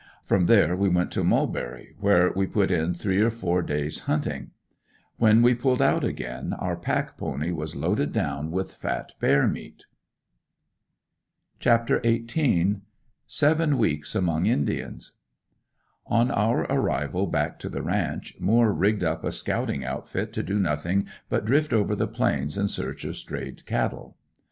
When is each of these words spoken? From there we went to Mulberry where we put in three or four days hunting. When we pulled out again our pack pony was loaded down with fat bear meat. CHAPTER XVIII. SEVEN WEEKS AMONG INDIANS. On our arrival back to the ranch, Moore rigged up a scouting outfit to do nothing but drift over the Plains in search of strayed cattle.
From 0.25 0.45
there 0.45 0.75
we 0.75 0.89
went 0.89 1.11
to 1.11 1.23
Mulberry 1.23 1.93
where 1.99 2.31
we 2.35 2.47
put 2.47 2.71
in 2.71 2.95
three 2.95 3.21
or 3.21 3.29
four 3.29 3.61
days 3.61 3.99
hunting. 4.09 4.49
When 5.17 5.43
we 5.43 5.53
pulled 5.53 5.79
out 5.79 6.03
again 6.03 6.53
our 6.53 6.75
pack 6.75 7.17
pony 7.19 7.51
was 7.51 7.75
loaded 7.75 8.11
down 8.11 8.49
with 8.49 8.73
fat 8.73 9.11
bear 9.19 9.47
meat. 9.47 9.85
CHAPTER 11.59 12.01
XVIII. 12.03 12.77
SEVEN 13.27 13.77
WEEKS 13.77 14.15
AMONG 14.15 14.47
INDIANS. 14.47 15.13
On 16.07 16.31
our 16.31 16.61
arrival 16.61 17.27
back 17.27 17.59
to 17.59 17.69
the 17.69 17.83
ranch, 17.83 18.35
Moore 18.39 18.73
rigged 18.73 19.03
up 19.03 19.23
a 19.23 19.31
scouting 19.31 19.85
outfit 19.85 20.33
to 20.33 20.41
do 20.41 20.57
nothing 20.57 21.05
but 21.29 21.45
drift 21.45 21.73
over 21.73 21.95
the 21.95 22.07
Plains 22.07 22.57
in 22.57 22.67
search 22.67 23.05
of 23.05 23.15
strayed 23.17 23.63
cattle. 23.67 24.17